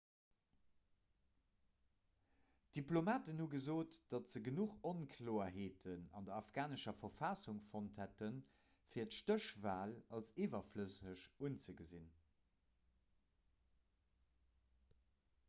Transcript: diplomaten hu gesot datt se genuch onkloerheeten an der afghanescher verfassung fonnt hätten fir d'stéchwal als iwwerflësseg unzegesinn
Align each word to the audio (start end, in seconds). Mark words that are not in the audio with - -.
diplomaten 2.77 3.41
hu 3.41 3.45
gesot 3.51 3.97
datt 4.13 4.31
se 4.35 4.39
genuch 4.47 4.71
onkloerheeten 4.91 6.07
an 6.21 6.29
der 6.29 6.33
afghanescher 6.37 6.93
verfassung 7.01 7.59
fonnt 7.67 7.99
hätten 8.03 8.39
fir 8.95 9.07
d'stéchwal 9.11 9.93
als 10.21 10.33
iwwerflësseg 10.47 11.27
unzegesinn 11.49 12.09